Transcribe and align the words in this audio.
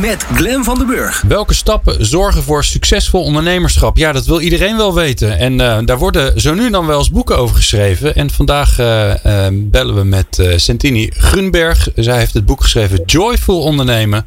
Met 0.00 0.26
Glen 0.34 0.64
van 0.64 0.78
den 0.78 0.86
Burg. 0.86 1.22
Welke 1.28 1.54
stappen 1.54 2.06
zorgen 2.06 2.42
voor 2.42 2.64
succesvol 2.64 3.22
ondernemerschap? 3.22 3.96
Ja, 3.96 4.12
dat 4.12 4.26
wil 4.26 4.40
iedereen 4.40 4.76
wel 4.76 4.94
weten. 4.94 5.38
En 5.38 5.52
uh, 5.52 5.78
daar 5.84 5.98
worden 5.98 6.40
zo 6.40 6.54
nu 6.54 6.70
dan 6.70 6.86
wel 6.86 6.98
eens 6.98 7.10
boeken 7.10 7.38
over 7.38 7.56
geschreven. 7.56 8.14
En 8.14 8.30
vandaag 8.30 8.78
uh, 8.78 9.14
uh, 9.26 9.46
bellen 9.52 9.94
we 9.94 10.04
met 10.04 10.52
Santini 10.56 11.10
Grunberg. 11.16 11.88
Zij 11.94 12.18
heeft 12.18 12.34
het 12.34 12.46
boek 12.46 12.62
geschreven 12.62 13.02
Joyful 13.06 13.60
Ondernemen. 13.60 14.26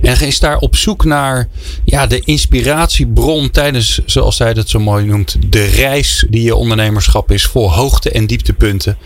En 0.00 0.20
is 0.20 0.40
daar 0.40 0.58
op 0.58 0.76
zoek 0.76 1.04
naar 1.04 1.48
ja, 1.84 2.06
de 2.06 2.20
inspiratiebron 2.20 3.50
tijdens, 3.50 4.00
zoals 4.06 4.36
zij 4.36 4.54
dat 4.54 4.68
zo 4.68 4.78
mooi 4.78 5.04
noemt, 5.04 5.36
de 5.46 5.64
reis 5.64 6.26
die 6.30 6.42
je 6.42 6.54
ondernemerschap 6.54 7.30
is 7.30 7.44
voor 7.44 7.70
hoogte- 7.70 8.10
en 8.10 8.26
dieptepunten. 8.26 8.98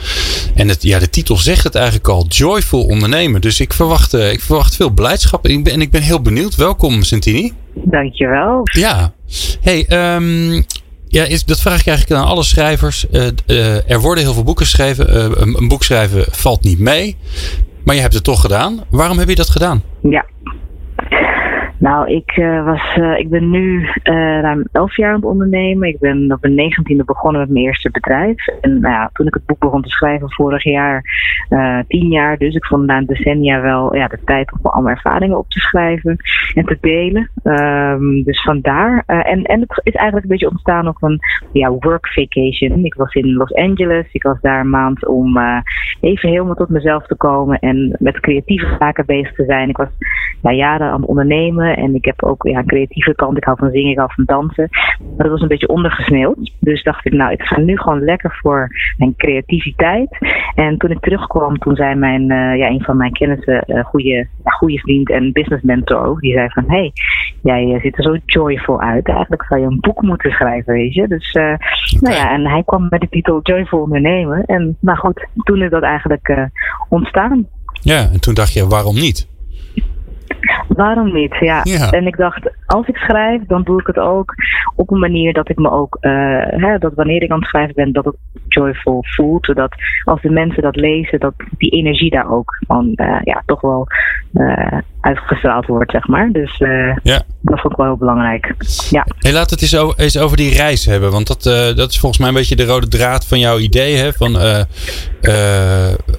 En 0.54 0.68
het, 0.68 0.82
ja, 0.82 0.98
de 0.98 1.10
titel 1.10 1.36
zegt 1.36 1.64
het 1.64 1.74
eigenlijk 1.74 2.08
al, 2.08 2.26
Joyful 2.28 2.84
Ondernemen. 2.84 3.40
Dus 3.40 3.60
ik 3.60 3.72
verwacht, 3.72 4.12
ik 4.12 4.40
verwacht 4.40 4.76
veel 4.76 4.90
blijdschap. 5.10 5.44
En 5.44 5.50
ik 5.50 5.64
ben, 5.64 5.72
en 5.72 5.80
ik 5.80 5.90
ben 5.90 6.02
heel 6.02 6.22
benieuwd. 6.22 6.54
Welkom, 6.54 7.02
Santini. 7.02 7.52
Dankjewel. 7.74 8.60
Ja. 8.62 9.12
Hey, 9.60 10.14
um, 10.14 10.64
ja, 11.08 11.24
is, 11.24 11.44
dat 11.44 11.60
vraag 11.60 11.80
ik 11.80 11.86
eigenlijk 11.86 12.20
aan 12.20 12.26
alle 12.26 12.42
schrijvers. 12.42 13.06
Uh, 13.12 13.26
uh, 13.46 13.90
er 13.90 14.00
worden 14.00 14.24
heel 14.24 14.32
veel 14.32 14.44
boeken 14.44 14.64
geschreven. 14.64 15.16
Uh, 15.16 15.22
een, 15.22 15.56
een, 15.56 15.68
boek 15.68 15.82
schrijven 15.82 16.24
valt 16.30 16.62
niet 16.62 16.78
mee. 16.78 17.16
Maar 17.84 17.94
je 17.94 18.00
hebt 18.00 18.14
het 18.14 18.24
toch 18.24 18.40
gedaan. 18.40 18.80
Waarom 18.90 19.18
heb 19.18 19.28
je 19.28 19.34
dat 19.34 19.50
gedaan? 19.50 19.82
Ja. 20.02 20.26
Nou, 21.80 22.10
ik, 22.10 22.36
uh, 22.36 22.64
was, 22.64 22.96
uh, 22.96 23.18
ik 23.18 23.28
ben 23.28 23.50
nu 23.50 23.80
uh, 23.80 24.40
ruim 24.40 24.64
elf 24.72 24.96
jaar 24.96 25.08
aan 25.08 25.14
het 25.14 25.24
ondernemen. 25.24 25.88
Ik 25.88 25.98
ben 25.98 26.32
op 26.32 26.40
mijn 26.40 26.54
negentiende 26.54 27.04
begonnen 27.04 27.40
met 27.40 27.50
mijn 27.50 27.64
eerste 27.64 27.90
bedrijf. 27.90 28.46
En 28.60 28.80
nou 28.80 28.94
ja, 28.94 29.10
toen 29.12 29.26
ik 29.26 29.34
het 29.34 29.46
boek 29.46 29.58
begon 29.58 29.82
te 29.82 29.88
schrijven 29.88 30.30
vorig 30.30 30.64
jaar, 30.64 31.02
tien 31.88 32.08
jaar. 32.08 32.38
Dus 32.38 32.54
ik 32.54 32.64
vond 32.64 32.86
na 32.86 32.96
een 32.96 33.06
decennia 33.06 33.60
wel 33.60 33.94
ja, 33.94 34.08
de 34.08 34.18
tijd 34.24 34.52
om 34.52 34.58
al 34.62 34.82
mijn 34.82 34.96
ervaringen 34.96 35.38
op 35.38 35.48
te 35.48 35.58
schrijven 35.58 36.16
en 36.54 36.64
te 36.64 36.78
delen. 36.80 37.30
Um, 37.44 38.22
dus 38.22 38.42
vandaar. 38.42 39.02
en, 39.06 39.42
en 39.42 39.60
het 39.60 39.80
is 39.82 39.94
eigenlijk 39.94 40.24
een 40.24 40.30
beetje 40.30 40.50
ontstaan 40.50 40.88
op 40.88 41.02
een 41.02 41.18
ja, 41.52 41.70
work 41.70 42.08
vacation. 42.08 42.84
Ik 42.84 42.94
was 42.94 43.14
in 43.14 43.32
Los 43.32 43.54
Angeles. 43.54 44.06
Ik 44.12 44.22
was 44.22 44.40
daar 44.40 44.60
een 44.60 44.70
maand 44.70 45.06
om 45.06 45.38
even 46.00 46.28
helemaal 46.28 46.54
tot 46.54 46.68
mezelf 46.68 47.06
te 47.06 47.16
komen 47.16 47.58
en 47.58 47.96
met 47.98 48.20
creatieve 48.20 48.76
zaken 48.78 49.06
bezig 49.06 49.34
te 49.34 49.44
zijn. 49.44 49.68
Ik 49.68 49.76
was 49.76 49.88
ja, 50.42 50.52
jaren 50.52 50.90
aan 50.90 51.00
het 51.00 51.08
ondernemen. 51.08 51.69
En 51.76 51.94
ik 51.94 52.04
heb 52.04 52.22
ook 52.22 52.42
ja, 52.42 52.58
een 52.58 52.66
creatieve 52.66 53.14
kant. 53.14 53.36
Ik 53.36 53.44
hou 53.44 53.56
van 53.58 53.70
zingen, 53.70 53.90
ik 53.90 53.98
hou 53.98 54.10
van 54.14 54.24
dansen. 54.24 54.68
Maar 54.70 55.26
dat 55.26 55.30
was 55.30 55.40
een 55.40 55.48
beetje 55.48 55.68
ondergesneeuwd. 55.68 56.52
Dus 56.60 56.82
dacht 56.82 57.06
ik, 57.06 57.12
nou, 57.12 57.32
ik 57.32 57.42
ga 57.42 57.60
nu 57.60 57.78
gewoon 57.78 58.04
lekker 58.04 58.38
voor 58.42 58.68
mijn 58.96 59.16
creativiteit. 59.16 60.18
En 60.54 60.78
toen 60.78 60.90
ik 60.90 61.00
terugkwam, 61.00 61.58
toen 61.58 61.76
zei 61.76 61.94
mijn, 61.94 62.22
uh, 62.22 62.56
ja, 62.56 62.68
een 62.68 62.82
van 62.82 62.96
mijn 62.96 63.12
kennissen, 63.12 63.64
uh, 63.66 63.84
goede, 63.84 64.26
ja, 64.44 64.50
goede 64.50 64.78
vriend 64.78 65.10
en 65.10 65.32
business 65.32 65.62
mentor 65.62 66.06
ook. 66.06 66.20
Die 66.20 66.32
zei 66.32 66.48
van, 66.48 66.64
hé, 66.66 66.76
hey, 66.76 66.92
jij 67.42 67.80
ziet 67.80 67.98
er 67.98 68.02
zo 68.02 68.16
joyful 68.26 68.80
uit. 68.80 69.08
Eigenlijk 69.08 69.44
zou 69.48 69.60
je 69.60 69.66
een 69.66 69.80
boek 69.80 70.02
moeten 70.02 70.30
schrijven, 70.30 70.74
weet 70.74 70.94
je. 70.94 71.08
Dus, 71.08 71.34
uh, 71.34 71.54
nou 72.00 72.14
ja, 72.14 72.32
en 72.32 72.46
hij 72.46 72.62
kwam 72.66 72.86
met 72.90 73.00
de 73.00 73.08
titel 73.08 73.40
Joyful 73.42 73.80
Ondernemen. 73.80 74.44
En 74.44 74.76
nou 74.80 74.98
goed, 74.98 75.26
toen 75.34 75.62
is 75.62 75.70
dat 75.70 75.82
eigenlijk 75.82 76.48
ontstaan. 76.88 77.46
Ja, 77.80 78.08
en 78.12 78.20
toen 78.20 78.34
dacht 78.34 78.52
je, 78.52 78.66
waarom 78.66 78.94
niet? 78.94 79.28
Waarom 80.68 81.12
niet? 81.12 81.36
Ja. 81.40 81.60
ja. 81.62 81.90
En 81.90 82.06
ik 82.06 82.16
dacht, 82.16 82.50
als 82.66 82.86
ik 82.86 82.96
schrijf, 82.96 83.42
dan 83.46 83.62
doe 83.62 83.80
ik 83.80 83.86
het 83.86 83.98
ook 83.98 84.34
op 84.74 84.90
een 84.90 84.98
manier 84.98 85.32
dat 85.32 85.48
ik 85.48 85.58
me 85.58 85.70
ook, 85.70 85.98
uh, 86.00 86.10
hè, 86.46 86.78
dat 86.78 86.94
wanneer 86.94 87.22
ik 87.22 87.30
aan 87.30 87.38
het 87.38 87.48
schrijven 87.48 87.74
ben, 87.74 87.92
dat 87.92 88.04
het 88.04 88.16
joyful 88.48 89.04
voelt. 89.16 89.44
Zodat 89.44 89.74
als 90.04 90.22
de 90.22 90.30
mensen 90.30 90.62
dat 90.62 90.76
lezen, 90.76 91.20
dat 91.20 91.34
die 91.58 91.70
energie 91.70 92.10
daar 92.10 92.30
ook 92.30 92.58
van, 92.66 92.92
uh, 92.94 93.20
ja, 93.24 93.42
toch 93.46 93.60
wel 93.60 93.86
uh, 94.34 94.78
uitgestraald 95.00 95.66
wordt, 95.66 95.90
zeg 95.90 96.06
maar. 96.06 96.30
Dus 96.32 96.58
ja. 97.02 97.22
dat 97.40 97.60
vond 97.60 97.72
ik 97.72 97.78
wel 97.78 97.86
heel 97.86 97.96
belangrijk. 97.96 98.54
Ja. 98.90 99.06
Hey, 99.18 99.32
laat 99.32 99.50
het 99.50 99.62
eens 99.62 99.76
over, 99.76 99.98
eens 99.98 100.18
over 100.18 100.36
die 100.36 100.54
reis 100.54 100.86
hebben, 100.86 101.10
want 101.10 101.26
dat, 101.26 101.42
dat 101.76 101.90
is 101.90 101.98
volgens 101.98 102.20
mij 102.20 102.28
een 102.28 102.34
beetje 102.34 102.56
de 102.56 102.64
rode 102.64 102.88
draad 102.88 103.26
van 103.26 103.38
jouw 103.38 103.58
idee, 103.58 103.96
hè? 103.96 104.12
Van, 104.12 104.32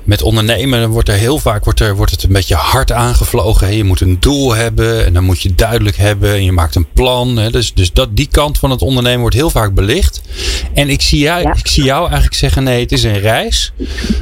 met 0.04 0.22
ondernemen 0.22 0.90
wordt 0.90 1.10
er 1.10 1.16
heel 1.16 1.38
vaak 1.38 1.64
wordt 1.64 1.80
er, 1.80 1.96
wordt 1.96 2.12
het 2.12 2.24
een 2.24 2.34
beetje 2.34 2.56
hard 2.56 2.92
aangevlogen. 2.92 3.68
Hè? 3.68 3.74
Je 3.74 3.84
moet 3.84 4.01
een 4.02 4.18
doel 4.20 4.56
hebben 4.56 5.06
en 5.06 5.14
dan 5.14 5.24
moet 5.24 5.42
je 5.42 5.56
duidelijk 5.56 5.96
hebben 5.96 6.34
en 6.34 6.44
je 6.44 6.52
maakt 6.52 6.76
een 6.76 6.92
plan. 6.94 7.38
Hè? 7.38 7.50
Dus, 7.50 7.74
dus 7.74 7.94
dat, 7.94 8.16
die 8.16 8.28
kant 8.28 8.60
van 8.60 8.70
het 8.70 8.82
ondernemen 8.82 9.20
wordt 9.20 9.36
heel 9.36 9.50
vaak 9.50 9.74
belicht. 9.74 10.22
En 10.74 10.90
ik 10.90 11.02
zie, 11.02 11.20
jou, 11.20 11.42
ja. 11.42 11.54
ik 11.54 11.68
zie 11.68 11.84
jou 11.84 12.02
eigenlijk 12.04 12.34
zeggen: 12.34 12.64
nee, 12.64 12.82
het 12.82 12.92
is 12.92 13.04
een 13.04 13.20
reis 13.20 13.74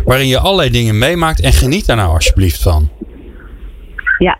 waarin 0.05 0.27
je 0.27 0.39
allerlei 0.39 0.69
dingen 0.69 0.97
meemaakt 0.97 1.41
en 1.41 1.53
geniet 1.53 1.85
daar 1.85 1.97
nou 1.97 2.09
alsjeblieft 2.09 2.61
van. 2.61 2.89
Ja, 4.17 4.39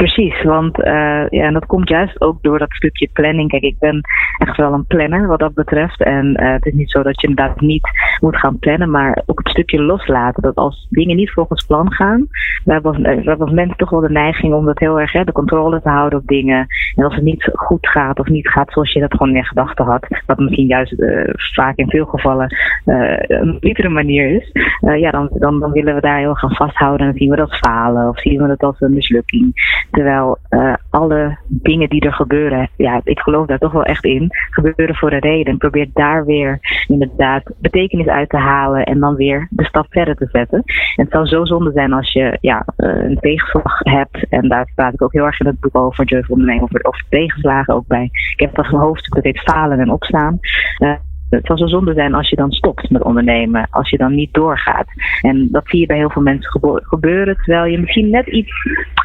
Precies, 0.00 0.42
want 0.42 0.78
uh, 0.78 1.28
ja, 1.28 1.46
en 1.46 1.52
dat 1.52 1.66
komt 1.66 1.88
juist 1.88 2.20
ook 2.20 2.42
door 2.42 2.58
dat 2.58 2.72
stukje 2.72 3.08
planning. 3.12 3.50
Kijk, 3.50 3.62
ik 3.62 3.78
ben 3.78 4.00
echt 4.38 4.56
wel 4.56 4.72
een 4.72 4.86
planner 4.86 5.26
wat 5.26 5.38
dat 5.38 5.54
betreft. 5.54 6.02
En 6.02 6.36
uh, 6.40 6.52
het 6.52 6.66
is 6.66 6.72
niet 6.72 6.90
zo 6.90 7.02
dat 7.02 7.20
je 7.20 7.28
inderdaad 7.28 7.60
niet 7.60 7.88
moet 8.20 8.36
gaan 8.36 8.58
plannen, 8.58 8.90
maar 8.90 9.22
ook 9.26 9.39
stukje 9.50 9.82
loslaten. 9.82 10.42
Dat 10.42 10.54
als 10.54 10.86
dingen 10.90 11.16
niet 11.16 11.30
volgens 11.30 11.66
plan 11.66 11.92
gaan, 11.92 12.26
hebben 12.64 12.92
als, 12.92 13.02
we 13.02 13.08
hebben 13.08 13.46
als 13.46 13.50
mensen 13.50 13.76
toch 13.76 13.90
wel 13.90 14.00
de 14.00 14.10
neiging 14.10 14.54
om 14.54 14.64
dat 14.64 14.78
heel 14.78 15.00
erg 15.00 15.12
hè, 15.12 15.24
de 15.24 15.32
controle 15.32 15.82
te 15.82 15.88
houden 15.88 16.18
op 16.18 16.26
dingen. 16.26 16.66
En 16.94 17.04
als 17.04 17.14
het 17.14 17.24
niet 17.24 17.50
goed 17.52 17.88
gaat 17.88 18.18
of 18.18 18.28
niet 18.28 18.48
gaat 18.48 18.72
zoals 18.72 18.92
je 18.92 19.00
dat 19.00 19.14
gewoon 19.14 19.36
in 19.36 19.44
gedachten 19.44 19.84
had, 19.84 20.06
wat 20.26 20.38
misschien 20.38 20.66
juist 20.66 20.92
uh, 20.92 21.22
vaak 21.34 21.76
in 21.76 21.90
veel 21.90 22.04
gevallen 22.04 22.56
een 22.84 23.56
betere 23.60 23.88
manier 23.88 24.30
is, 24.30 24.52
ja, 24.80 25.10
dan, 25.10 25.28
dan, 25.32 25.60
dan 25.60 25.72
willen 25.72 25.94
we 25.94 26.00
daar 26.00 26.18
heel 26.18 26.34
gaan 26.34 26.54
vasthouden 26.54 27.06
en 27.06 27.06
dan 27.06 27.20
zien 27.20 27.30
we 27.30 27.36
dat 27.36 27.56
falen 27.56 28.08
of 28.08 28.20
zien 28.20 28.42
we 28.42 28.48
dat 28.48 28.62
als 28.62 28.80
een 28.80 28.94
mislukking. 28.94 29.52
Terwijl 29.90 30.38
alle 30.90 31.38
dingen 31.48 31.88
die 31.88 32.00
er 32.00 32.12
gebeuren, 32.12 32.68
ja, 32.76 33.00
ik 33.04 33.18
geloof 33.20 33.46
daar 33.46 33.58
toch 33.58 33.72
wel 33.72 33.84
echt 33.84 34.04
in, 34.04 34.28
gebeuren 34.50 34.94
voor 34.94 35.12
een 35.12 35.18
reden. 35.18 35.52
En 35.52 35.58
probeer 35.58 35.88
daar 35.92 36.24
weer 36.24 36.58
inderdaad 36.86 37.52
betekenis 37.58 38.06
uit 38.06 38.28
te 38.28 38.36
halen 38.36 38.84
en 38.84 38.98
dan 38.98 39.14
weer 39.14 39.39
de 39.50 39.64
stap 39.64 39.86
verder 39.88 40.16
te 40.16 40.28
zetten. 40.32 40.62
En 40.96 41.04
het 41.04 41.12
zou 41.12 41.26
zo 41.26 41.44
zonde 41.44 41.72
zijn 41.72 41.92
als 41.92 42.12
je 42.12 42.38
ja, 42.40 42.64
uh, 42.76 43.04
een 43.04 43.18
tegenslag 43.20 43.78
hebt. 43.78 44.28
En 44.28 44.48
daar 44.48 44.70
praat 44.74 44.94
ik 44.94 45.02
ook 45.02 45.12
heel 45.12 45.24
erg 45.24 45.40
in 45.40 45.46
het 45.46 45.60
boek 45.60 45.76
over, 45.76 46.04
Joyful 46.04 46.34
Ondernemen, 46.34 46.62
over, 46.62 47.04
tegenslagen 47.08 47.74
ook 47.74 47.86
bij. 47.86 48.08
Ik 48.32 48.40
heb 48.40 48.54
dat 48.54 48.72
een 48.72 48.78
hoofdstuk 48.78 49.14
dat 49.14 49.24
heet 49.24 49.40
Falen 49.40 49.80
en 49.80 49.90
Opstaan. 49.90 50.38
Uh, 50.78 50.92
het 51.30 51.46
zou 51.46 51.58
zo 51.58 51.66
zonde 51.66 51.94
zijn 51.94 52.14
als 52.14 52.28
je 52.28 52.36
dan 52.36 52.52
stopt 52.52 52.90
met 52.90 53.02
ondernemen, 53.02 53.68
als 53.70 53.90
je 53.90 53.96
dan 53.96 54.14
niet 54.14 54.34
doorgaat. 54.34 54.86
En 55.20 55.48
dat 55.50 55.68
zie 55.68 55.80
je 55.80 55.86
bij 55.86 55.96
heel 55.96 56.10
veel 56.10 56.22
mensen 56.22 56.60
gebeuren, 56.82 57.36
terwijl 57.36 57.64
je 57.64 57.78
misschien 57.78 58.10
net 58.10 58.26
iets 58.26 58.52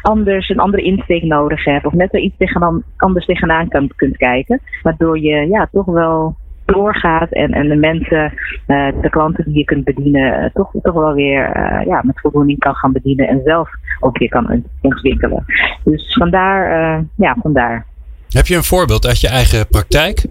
anders, 0.02 0.48
een 0.48 0.58
andere 0.58 0.82
insteek 0.82 1.22
nodig 1.22 1.64
hebt, 1.64 1.86
of 1.86 1.92
net 1.92 2.14
er 2.14 2.20
iets 2.20 2.36
tegenaan, 2.36 2.82
anders 2.96 3.26
tegenaan 3.26 3.68
kunt 3.96 4.16
kijken, 4.16 4.60
waardoor 4.82 5.18
je 5.18 5.48
ja, 5.48 5.68
toch 5.72 5.86
wel 5.86 6.36
doorgaat 6.66 7.32
en, 7.32 7.50
en 7.50 7.68
de 7.68 7.76
mensen, 7.76 8.32
uh, 8.66 8.88
de 9.00 9.10
klanten 9.10 9.44
die 9.44 9.58
je 9.58 9.64
kunt 9.64 9.84
bedienen, 9.84 10.42
uh, 10.42 10.48
toch, 10.52 10.70
toch 10.82 10.94
wel 10.94 11.12
weer 11.12 11.56
uh, 11.56 11.86
ja, 11.86 12.00
met 12.04 12.20
voldoening 12.20 12.58
kan 12.58 12.74
gaan 12.74 12.92
bedienen 12.92 13.28
en 13.28 13.40
zelf 13.44 13.70
ook 14.00 14.18
weer 14.18 14.28
kan 14.28 14.64
ontwikkelen. 14.80 15.44
Dus 15.84 16.14
vandaar, 16.18 17.04
ja, 17.14 17.36
vandaar. 17.42 17.86
Heb 18.28 18.46
je 18.46 18.56
een 18.56 18.64
voorbeeld 18.64 19.06
uit 19.06 19.20
je 19.20 19.28
eigen 19.28 19.68
praktijk? 19.68 20.26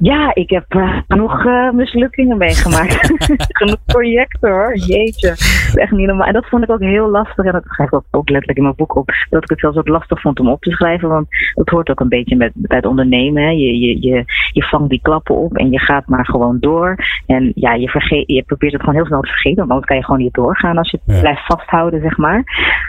Ja, 0.00 0.34
ik 0.34 0.50
heb 0.50 0.74
uh, 0.74 0.98
genoeg 1.08 1.44
uh, 1.44 1.70
mislukkingen 1.70 2.38
meegemaakt. 2.38 3.12
genoeg 3.58 3.84
projecten 3.84 4.50
hoor. 4.50 4.76
Jeetje. 4.76 5.28
Echt 5.74 5.90
niet 5.90 6.06
normaal. 6.06 6.26
En 6.26 6.32
dat 6.32 6.48
vond 6.48 6.62
ik 6.62 6.70
ook 6.70 6.80
heel 6.80 7.10
lastig. 7.10 7.44
En 7.44 7.52
dat 7.52 7.64
schrijf 7.66 7.92
ik 7.92 8.02
ook, 8.10 8.28
letterlijk 8.28 8.58
in 8.58 8.64
mijn 8.64 8.76
boek 8.76 8.96
op. 8.96 9.10
Dat 9.30 9.42
ik 9.42 9.50
het 9.50 9.60
zelfs 9.60 9.76
ook 9.76 9.88
lastig 9.88 10.20
vond 10.20 10.40
om 10.40 10.48
op 10.48 10.60
te 10.60 10.70
schrijven. 10.70 11.08
Want 11.08 11.26
dat 11.54 11.68
hoort 11.68 11.90
ook 11.90 12.00
een 12.00 12.08
beetje 12.08 12.36
met, 12.36 12.52
bij 12.54 12.76
het 12.76 12.86
ondernemen. 12.86 13.42
Hè. 13.42 13.48
Je, 13.48 13.78
je, 13.78 14.06
je, 14.08 14.24
je 14.52 14.62
vangt 14.62 14.90
die 14.90 15.00
klappen 15.02 15.34
op 15.34 15.56
en 15.56 15.70
je 15.70 15.78
gaat 15.78 16.06
maar 16.06 16.26
gewoon 16.26 16.58
door. 16.60 16.96
En 17.26 17.52
ja, 17.54 17.74
je, 17.74 17.88
vergeet, 17.88 18.24
je 18.26 18.42
probeert 18.42 18.72
het 18.72 18.80
gewoon 18.80 18.96
heel 18.96 19.06
snel 19.06 19.20
te 19.20 19.28
vergeten. 19.28 19.58
Want 19.58 19.70
anders 19.70 19.88
kan 19.88 19.96
je 19.96 20.04
gewoon 20.04 20.20
niet 20.20 20.34
doorgaan 20.34 20.78
als 20.78 20.90
je 20.90 20.98
het 21.04 21.14
ja. 21.14 21.20
blijft 21.20 21.46
vasthouden, 21.46 22.00
zeg 22.00 22.16
maar. 22.16 22.42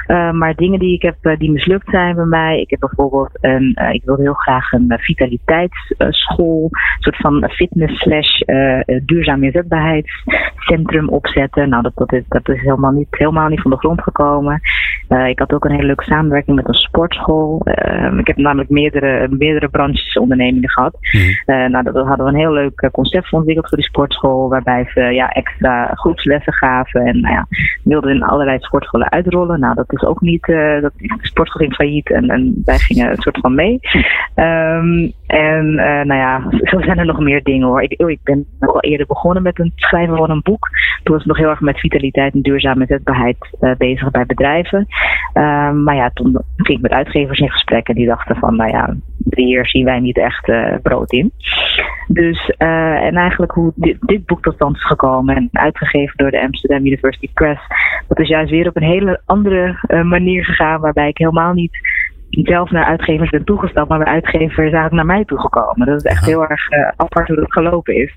Uh, 0.08 0.32
maar 0.32 0.56
dingen 0.56 0.80
die 0.80 0.94
ik 0.94 1.02
heb, 1.02 1.40
die 1.40 1.52
mislukt 1.52 1.90
zijn 1.90 2.16
bij 2.16 2.26
mij. 2.26 2.62
Ik 2.62 2.70
heb 2.70 2.80
bijvoorbeeld 2.80 3.30
een, 3.42 3.78
ik 3.92 4.04
wilde 4.06 4.22
heel 4.22 4.34
graag 4.34 4.72
een 4.72 4.94
vitaliteitsschool 4.98 6.72
soort 7.00 7.18
van 7.18 7.50
fitness 7.50 8.00
slash 8.00 8.42
uh, 8.46 9.00
duurzaam 9.06 9.44
inzetbaarheidscentrum 9.44 11.10
opzetten. 11.10 11.70
Nou, 11.70 11.84
dat, 11.84 11.96
dat, 11.96 12.14
is, 12.14 12.24
dat 12.28 12.50
is 12.50 12.62
helemaal 12.62 12.92
niet, 12.92 13.08
helemaal 13.10 13.48
niet 13.48 13.62
van 13.62 13.72
de 13.72 13.78
grond 13.78 14.02
gekomen. 14.02 14.62
Uh, 15.10 15.28
ik 15.28 15.40
had 15.40 15.54
ook 15.54 15.66
een 15.66 15.72
hele 15.72 15.86
leuke 15.86 16.04
samenwerking 16.04 16.56
met 16.56 16.68
een 16.68 16.74
sportschool. 16.74 17.62
Uh, 17.64 18.18
ik 18.18 18.28
heb 18.28 18.38
namelijk 18.38 18.70
meerdere, 18.70 19.28
meerdere 19.30 19.70
branches 19.70 20.18
ondernemingen 20.18 20.70
gehad. 20.70 20.98
Mm. 21.12 21.72
nou, 21.72 21.84
dat 21.84 22.08
hadden 22.08 22.26
we 22.26 22.32
een 22.32 22.40
heel 22.40 22.54
leuk 22.54 22.90
concept 22.92 23.34
ontwikkeld 23.34 23.68
voor 23.68 23.78
die 23.78 23.88
sportschool. 23.88 24.50
Waarbij 24.50 24.90
ze 24.94 25.02
ja, 25.02 25.30
extra 25.30 25.86
groepslessen 25.94 26.54
gaven. 26.54 27.06
En 27.06 27.20
nou 27.20 27.34
ja, 27.34 27.48
wilden 27.84 28.16
in 28.16 28.24
allerlei 28.24 28.60
sportscholen 28.60 29.12
uitrollen. 29.12 29.60
Nou, 29.60 29.76
dat 29.76 29.94
is 29.94 30.04
ook 30.04 30.22
niet. 30.22 30.46
dat, 30.82 30.92
de 30.98 31.18
sportschool 31.22 31.62
ging 31.62 31.76
failliet 31.76 32.12
en, 32.12 32.30
en 32.30 32.62
wij 32.66 32.78
gingen 32.78 33.10
een 33.10 33.22
soort 33.22 33.40
van 33.40 33.56
mee. 33.56 33.80
Um, 34.36 35.14
en 35.28 35.76
nou 35.76 36.14
ja, 36.14 36.44
zo 36.72 36.82
zijn 36.82 36.98
er 36.98 37.06
nog 37.06 37.20
meer 37.20 37.44
dingen 37.44 37.68
hoor. 37.68 37.82
Ik, 37.82 38.02
oh, 38.02 38.10
ik 38.10 38.20
ben 38.24 38.46
nog 38.60 38.74
al 38.74 38.82
eerder 38.82 39.08
begonnen 39.08 39.44
met 39.44 39.58
het 39.58 39.72
schrijven 39.76 40.18
van 40.18 40.30
een 40.30 40.42
boek. 40.44 40.70
Toen 41.04 41.14
was 41.14 41.22
ik 41.22 41.28
nog 41.28 41.38
heel 41.38 41.50
erg 41.50 41.62
met 41.62 41.80
vitaliteit 41.80 42.34
en 42.34 42.42
duurzame 42.42 42.86
zetbaarheid 42.86 43.38
bezig 43.78 44.12
bij 44.12 44.26
bedrijven. 44.26 44.88
Ehm, 45.34 45.84
maar 45.84 45.96
ja, 45.96 46.10
toen 46.14 46.42
ging 46.56 46.78
ik 46.78 46.84
met 46.84 46.92
uitgevers 46.92 47.40
in 47.40 47.52
gesprek 47.52 47.88
en 47.88 47.96
die 47.96 48.08
dachten 48.08 48.36
van, 48.36 48.56
nou 48.56 48.70
ja, 48.70 48.96
hier 49.30 49.68
zien 49.68 49.86
wij 49.86 50.00
niet 50.00 50.18
echt 50.18 50.48
uh, 50.48 50.76
brood 50.82 51.12
in. 51.12 51.32
Dus, 52.08 52.54
uh, 52.58 53.04
en 53.04 53.16
eigenlijk 53.16 53.52
hoe 53.52 53.72
dit, 53.76 53.98
dit, 54.00 54.26
boek 54.26 54.42
tot 54.42 54.54
stand 54.54 54.76
is 54.76 54.86
gekomen 54.86 55.36
en 55.36 55.50
uitgegeven 55.52 56.18
door 56.18 56.32
de 56.32 56.42
Amsterdam 56.42 56.86
University 56.86 57.30
Press, 57.34 57.62
dat 58.08 58.20
is 58.20 58.28
juist 58.28 58.52
weer 58.52 58.68
op 58.68 58.76
een 58.76 58.84
hele 58.84 59.22
andere 59.26 59.80
uh, 59.88 60.02
manier 60.04 60.46
gegaan, 60.46 60.82
waarbij 60.82 61.08
ik 61.08 61.18
helemaal 61.18 61.54
niet 61.54 61.78
zelf 62.30 62.72
naar 62.72 62.86
uitgevers 62.86 63.30
ben 63.30 63.44
toegestapt, 63.44 63.90
maar 63.90 63.98
bij 63.98 64.14
uitgevers 64.14 64.52
is 64.52 64.58
eigenlijk 64.58 64.94
naar 64.94 65.06
mij 65.06 65.26
toegekomen. 65.26 65.88
Dat 65.88 65.96
is 65.96 66.12
echt 66.12 66.26
heel 66.26 66.48
erg 66.48 66.72
uh, 66.72 66.92
apart 66.96 67.28
hoe 67.28 67.36
dat 67.36 67.52
gelopen 67.54 67.96
is. 67.96 68.14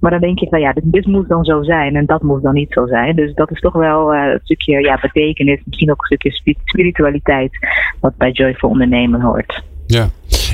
Maar 0.00 0.10
dan 0.10 0.20
denk 0.20 0.40
ik, 0.40 0.50
nou 0.50 0.62
ja, 0.62 0.72
dit, 0.72 0.82
dit, 0.86 1.06
moet 1.06 1.28
dan 1.28 1.44
zo 1.44 1.62
zijn 1.62 1.96
en 1.96 2.06
dat 2.06 2.22
moet 2.22 2.42
dan 2.42 2.54
niet 2.54 2.72
zo 2.72 2.86
zijn. 2.86 3.16
Dus 3.16 3.34
dat 3.34 3.50
is 3.50 3.60
toch 3.60 3.72
wel 3.72 4.14
uh, 4.14 4.32
een 4.32 4.40
stukje 4.42 4.80
ja, 4.80 4.98
betekenis, 5.00 5.60
misschien 5.64 5.90
ook 5.90 6.00
een 6.00 6.16
stukje 6.16 6.58
spiritualiteit, 6.64 7.58
wat 8.00 8.16
bij 8.16 8.30
Joy 8.30 8.54
voor 8.54 8.70
ondernemen 8.70 9.20
hoort. 9.20 9.62
Ja, 9.86 10.06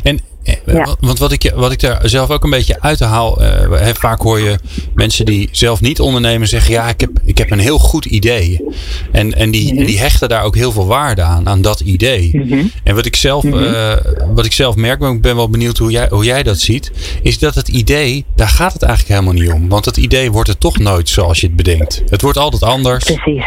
en 0.03 0.19
ja. 0.67 0.97
Want 1.01 1.19
wat 1.19 1.33
ik, 1.33 1.53
wat 1.55 1.73
ik 1.73 1.81
daar 1.81 2.01
zelf 2.03 2.31
ook 2.31 2.45
een 2.45 2.51
beetje 2.51 2.81
uithaal. 2.81 3.43
Uh, 3.43 3.49
vaak 3.93 4.21
hoor 4.21 4.41
je 4.41 4.59
mensen 4.95 5.25
die 5.25 5.49
zelf 5.53 5.81
niet 5.81 6.01
ondernemen 6.01 6.49
zeggen: 6.49 6.73
Ja, 6.73 6.89
ik 6.89 7.01
heb, 7.01 7.11
ik 7.25 7.39
heb 7.39 7.51
een 7.51 7.59
heel 7.59 7.79
goed 7.79 8.05
idee. 8.05 8.65
En, 9.13 9.35
en 9.35 9.51
die, 9.51 9.71
mm-hmm. 9.71 9.87
die 9.87 9.99
hechten 9.99 10.29
daar 10.29 10.45
ook 10.45 10.55
heel 10.55 10.73
veel 10.73 10.87
waarde 10.87 11.23
aan, 11.23 11.49
aan 11.49 11.63
dat 11.63 11.81
idee. 11.81 12.31
Mm-hmm. 12.33 12.71
En 12.85 12.95
wat 12.95 13.07
ik, 13.07 13.17
zelf, 13.17 13.45
mm-hmm. 13.45 13.63
uh, 13.63 13.93
wat 14.35 14.45
ik 14.45 14.53
zelf 14.53 14.77
merk, 14.77 15.01
maar 15.01 15.13
ik 15.13 15.23
ben 15.23 15.37
wel 15.37 15.51
benieuwd 15.51 15.79
hoe 15.79 15.91
jij, 15.91 16.07
hoe 16.11 16.25
jij 16.25 16.43
dat 16.43 16.59
ziet. 16.59 17.19
Is 17.23 17.39
dat 17.39 17.55
het 17.55 17.69
idee, 17.69 18.25
daar 18.35 18.49
gaat 18.49 18.73
het 18.73 18.83
eigenlijk 18.83 19.21
helemaal 19.21 19.43
niet 19.43 19.53
om. 19.53 19.69
Want 19.69 19.85
het 19.85 19.97
idee 19.97 20.33
wordt 20.33 20.49
het 20.49 20.61
toch 20.61 20.79
nooit 20.79 21.09
zoals 21.09 21.41
je 21.41 21.47
het 21.47 21.57
bedenkt. 21.57 22.03
Het 22.09 22.23
wordt 22.23 22.39
altijd 22.39 22.63
anders. 22.63 23.05
Precies. 23.05 23.45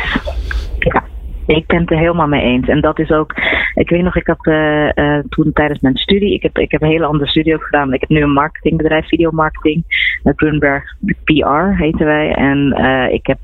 Ja. 0.80 1.04
Ik 1.46 1.68
ben 1.68 1.80
het 1.80 1.92
er 1.92 1.98
helemaal 1.98 2.28
mee 2.28 2.42
eens. 2.42 2.68
En 2.68 2.82
dat 2.82 3.00
is 3.00 3.10
ook. 3.10 3.34
Ik 3.74 3.90
weet 3.90 4.02
nog, 4.02 4.16
ik 4.16 4.28
had 4.28 4.48
uh, 4.48 5.20
toen 5.30 5.54
tijdens 5.54 5.80
mijn 5.80 5.98
studie. 5.98 6.34
Ik 6.34 6.44
heb, 6.44 6.58
ik 6.58 6.72
heb 6.72 6.82
een 6.82 6.90
hele 6.90 7.06
andere 7.06 7.30
studie 7.30 7.62
gedaan. 7.62 7.94
Ik 7.94 8.00
heb 8.00 8.10
nu 8.10 8.22
een 8.22 8.34
marketingbedrijf, 8.34 9.08
videomarketing. 9.08 9.84
Met 10.24 10.38
Grunberg 10.38 10.96
PR 11.24 11.84
heten 11.84 12.06
wij. 12.06 12.34
En 12.34 12.76
uh, 12.80 13.14
ik 13.14 13.28
heb. 13.28 13.38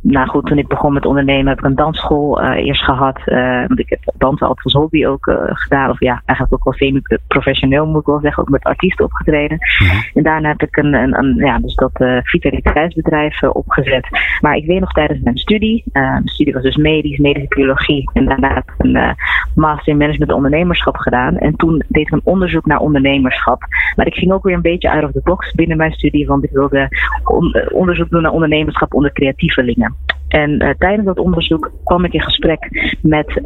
Nou 0.00 0.28
goed, 0.28 0.46
toen 0.46 0.58
ik 0.58 0.68
begon 0.68 0.92
met 0.92 1.06
ondernemen 1.06 1.46
heb 1.46 1.58
ik 1.58 1.64
een 1.64 1.74
dansschool 1.74 2.42
eerst 2.42 2.84
gehad. 2.84 3.20
want 3.66 3.78
ik 3.78 3.88
heb 3.88 4.00
dansen 4.18 4.46
altijd 4.46 4.64
als 4.64 4.82
hobby 4.82 5.06
ook 5.06 5.38
gedaan. 5.48 5.90
Of 5.90 6.00
ja, 6.00 6.22
eigenlijk 6.24 6.52
ook 6.52 6.64
wel 6.64 6.88
semi-professioneel 6.88 7.86
moet 7.86 8.00
ik 8.00 8.06
wel 8.06 8.20
zeggen. 8.20 8.42
Ook 8.42 8.48
met 8.48 8.64
artiesten 8.64 9.04
opgetreden. 9.04 9.58
-hmm. 9.60 10.02
En 10.14 10.22
daarna 10.22 10.48
heb 10.48 10.62
ik 10.62 10.76
een, 10.76 10.94
een, 10.94 11.18
een 11.18 11.34
ja, 11.34 11.58
dus 11.58 11.74
dat 11.74 12.22
vitaliteitsbedrijf 12.22 13.42
opgezet. 13.42 14.08
Maar 14.40 14.56
ik 14.56 14.66
weet 14.66 14.80
nog 14.80 14.92
tijdens 14.92 15.20
mijn 15.20 15.36
studie. 15.36 15.84
mijn 15.92 16.28
studie 16.28 16.54
was 16.54 16.62
dus 16.62 16.76
medisch 16.76 17.18
medische 17.18 17.54
biologie 17.54 18.10
en 18.12 18.24
daarna 18.24 18.62
een 18.78 18.96
uh, 18.96 19.10
master 19.54 19.92
in 19.92 19.98
management 19.98 20.32
ondernemerschap 20.32 20.96
gedaan. 20.96 21.38
En 21.38 21.56
toen 21.56 21.82
deed 21.88 22.06
ik 22.06 22.12
een 22.12 22.20
onderzoek 22.24 22.66
naar 22.66 22.78
ondernemerschap. 22.78 23.62
Maar 23.96 24.06
ik 24.06 24.14
ging 24.14 24.32
ook 24.32 24.44
weer 24.44 24.54
een 24.54 24.60
beetje 24.62 24.90
out 24.90 25.04
of 25.04 25.12
the 25.12 25.20
box 25.24 25.52
binnen 25.52 25.76
mijn 25.76 25.92
studie, 25.92 26.07
want 26.26 26.44
ik 26.44 26.50
wilde 26.50 26.88
on 27.24 27.70
onderzoek 27.72 28.10
doen 28.10 28.22
naar 28.22 28.32
ondernemerschap 28.32 28.94
onder 28.94 29.12
creatievelingen. 29.12 29.94
En 30.28 30.62
uh, 30.62 30.70
tijdens 30.78 31.06
dat 31.06 31.18
onderzoek 31.18 31.70
kwam 31.84 32.04
ik 32.04 32.12
in 32.12 32.20
gesprek 32.20 32.68
met, 33.02 33.40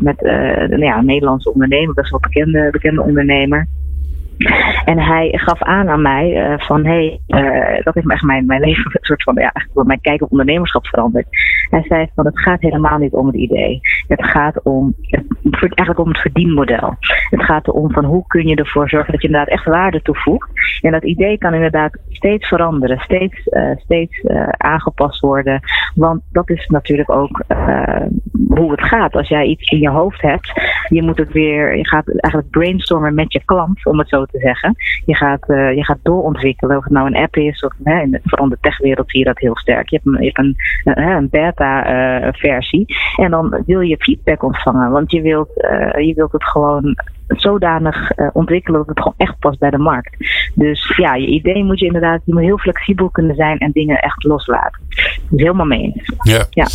met 0.00 0.20
ja, 0.78 0.98
een 0.98 1.06
Nederlandse 1.06 1.52
ondernemer, 1.52 1.94
best 1.94 2.10
wel 2.10 2.20
bekende, 2.20 2.68
bekende 2.70 3.02
ondernemer. 3.02 3.66
En 4.84 4.98
hij 4.98 5.28
gaf 5.32 5.62
aan 5.62 5.88
aan 5.88 6.02
mij 6.02 6.50
uh, 6.50 6.58
van 6.58 6.84
hé, 6.84 7.18
hey, 7.26 7.42
uh, 7.42 7.84
dat 7.84 7.94
heeft 7.94 8.10
echt 8.10 8.22
mijn, 8.22 8.46
mijn 8.46 8.60
leven 8.60 8.84
een 8.84 9.04
soort 9.04 9.22
van 9.22 9.34
ja, 9.34 9.52
mijn 9.72 10.00
kijk 10.00 10.22
op 10.22 10.30
ondernemerschap 10.30 10.86
veranderd. 10.86 11.26
Hij 11.70 11.84
zei 11.88 12.06
van 12.14 12.26
het 12.26 12.40
gaat 12.40 12.60
helemaal 12.60 12.98
niet 12.98 13.12
om 13.12 13.26
het 13.26 13.34
idee. 13.34 13.80
Het 14.06 14.24
gaat 14.24 14.62
om 14.62 14.94
het, 15.42 15.60
eigenlijk 15.60 15.98
om 15.98 16.08
het 16.08 16.20
verdienmodel. 16.20 16.96
Het 17.30 17.44
gaat 17.44 17.68
erom 17.68 17.92
van 17.92 18.04
hoe 18.04 18.26
kun 18.26 18.46
je 18.46 18.56
ervoor 18.56 18.88
zorgen 18.88 19.12
dat 19.12 19.20
je 19.22 19.26
inderdaad 19.26 19.54
echt 19.54 19.64
waarde 19.64 20.02
toevoegt. 20.02 20.50
En 20.80 20.92
dat 20.92 21.04
idee 21.04 21.38
kan 21.38 21.54
inderdaad 21.54 21.98
steeds 22.08 22.48
veranderen, 22.48 22.98
steeds, 22.98 23.46
uh, 23.46 23.76
steeds 23.76 24.24
aangepast 24.56 25.20
worden. 25.20 25.60
Want 25.94 26.22
dat 26.32 26.50
is 26.50 26.66
natuurlijk 26.66 27.10
ook 27.10 27.42
hoe 28.48 28.70
het 28.70 28.82
gaat. 28.82 29.14
Als 29.14 29.28
jij 29.28 29.44
iets 29.44 29.70
in 29.70 29.78
je 29.78 29.90
hoofd 29.90 30.22
hebt, 30.22 30.52
je 30.92 31.02
moet 31.02 31.18
het 31.18 31.32
weer, 31.32 31.76
je 31.76 31.86
gaat 31.86 32.08
eigenlijk 32.08 32.50
brainstormen 32.50 33.14
met 33.14 33.32
je 33.32 33.42
klant, 33.44 33.86
om 33.86 33.98
het 33.98 34.08
zo 34.08 34.24
te 34.24 34.38
zeggen. 34.38 34.74
Je 35.06 35.14
gaat, 35.14 35.48
uh, 35.48 35.74
je 35.74 35.84
gaat 35.84 35.98
doorontwikkelen, 36.02 36.76
of 36.76 36.84
het 36.84 36.92
nou 36.92 37.06
een 37.06 37.16
app 37.16 37.36
is, 37.36 37.64
of 37.64 37.72
hè, 37.84 38.00
in, 38.00 38.20
vooral 38.24 38.46
in 38.46 38.52
de 38.52 38.58
techwereld 38.60 39.10
zie 39.10 39.18
je 39.18 39.24
dat 39.24 39.38
heel 39.38 39.56
sterk. 39.56 39.88
Je 39.88 40.00
hebt 40.02 40.16
een, 40.16 40.24
je 40.24 40.30
hebt 40.34 40.38
een, 40.38 40.56
een, 40.84 41.10
een 41.10 41.28
beta-versie 41.28 42.84
uh, 42.88 43.24
en 43.24 43.30
dan 43.30 43.62
wil 43.66 43.80
je 43.80 43.96
feedback 43.96 44.42
ontvangen, 44.42 44.90
want 44.90 45.10
je 45.10 45.20
wilt, 45.20 45.50
uh, 45.56 46.06
je 46.06 46.14
wilt 46.14 46.32
het 46.32 46.44
gewoon 46.44 46.96
zodanig 47.26 48.18
uh, 48.18 48.28
ontwikkelen 48.32 48.78
dat 48.78 48.88
het 48.88 48.98
gewoon 48.98 49.14
echt 49.16 49.38
past 49.38 49.58
bij 49.58 49.70
de 49.70 49.78
markt. 49.78 50.16
Dus 50.54 50.96
ja, 50.96 51.14
je 51.14 51.26
idee 51.26 51.64
moet 51.64 51.78
je 51.78 51.86
inderdaad, 51.86 52.20
je 52.24 52.32
moet 52.32 52.42
heel 52.42 52.58
flexibel 52.58 53.08
kunnen 53.10 53.36
zijn 53.36 53.58
en 53.58 53.70
dingen 53.72 53.98
echt 53.98 54.24
loslaten. 54.24 54.80
Dus 54.88 55.20
helemaal 55.30 55.66
mee 55.66 55.82
eens. 55.82 56.12
Ja. 56.22 56.44
ja. 56.50 56.66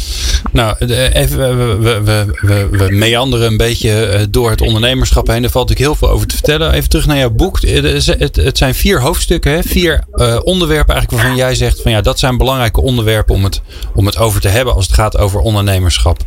Nou, 0.52 0.76
even, 1.14 1.58
we, 1.58 2.02
we, 2.04 2.26
we, 2.42 2.68
we, 2.72 2.92
meanderen 2.92 3.48
een 3.48 3.58
beetje 3.58 4.28
door 4.30 4.50
het 4.50 4.62
ondernemerschap 4.62 5.28
heen. 5.28 5.42
Daar 5.42 5.52
valt 5.52 5.70
natuurlijk 5.70 5.98
heel 5.98 6.08
veel 6.08 6.16
over 6.16 6.28
te 6.28 6.36
vertellen. 6.36 6.74
Even 6.74 6.90
terug 6.90 7.06
naar 7.06 7.18
jouw 7.18 7.30
boek. 7.30 7.62
Het, 7.62 8.36
het 8.36 8.58
zijn 8.58 8.76
vier 8.76 9.02
hoofdstukken, 9.02 9.52
hè? 9.52 9.64
vier 9.64 10.04
uh, 10.14 10.40
onderwerpen 10.44 10.94
eigenlijk 10.94 11.24
waarvan 11.24 11.36
jij 11.36 11.56
zegt 11.56 11.82
van 11.82 11.92
ja, 11.92 12.02
dat 12.02 12.20
zijn 12.20 12.38
belangrijke 12.38 12.82
onderwerpen 12.82 13.36
om 13.36 13.44
het, 13.44 13.62
om 13.96 14.06
het 14.06 14.18
over 14.18 14.42
te 14.42 14.48
hebben 14.48 14.74
als 14.74 14.86
het 14.86 14.94
gaat 14.94 15.18
over 15.18 15.40
ondernemerschap. 15.40 16.20